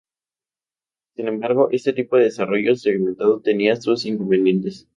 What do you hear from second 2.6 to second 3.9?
segmentado tenía